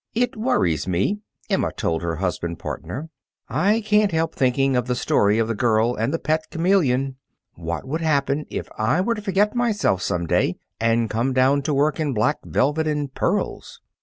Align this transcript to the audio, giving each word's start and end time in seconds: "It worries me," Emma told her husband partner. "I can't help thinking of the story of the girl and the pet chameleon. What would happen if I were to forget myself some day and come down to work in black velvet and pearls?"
"It 0.15 0.35
worries 0.35 0.87
me," 0.87 1.19
Emma 1.47 1.71
told 1.71 2.01
her 2.01 2.15
husband 2.15 2.57
partner. 2.57 3.11
"I 3.47 3.81
can't 3.81 4.11
help 4.11 4.33
thinking 4.33 4.75
of 4.75 4.87
the 4.87 4.95
story 4.95 5.37
of 5.37 5.47
the 5.47 5.53
girl 5.53 5.93
and 5.93 6.11
the 6.11 6.17
pet 6.17 6.45
chameleon. 6.49 7.17
What 7.53 7.85
would 7.87 8.01
happen 8.01 8.47
if 8.49 8.67
I 8.79 8.99
were 9.01 9.13
to 9.13 9.21
forget 9.21 9.53
myself 9.53 10.01
some 10.01 10.25
day 10.25 10.55
and 10.79 11.07
come 11.07 11.33
down 11.33 11.61
to 11.61 11.73
work 11.75 11.99
in 11.99 12.15
black 12.15 12.39
velvet 12.43 12.87
and 12.87 13.13
pearls?" 13.13 13.79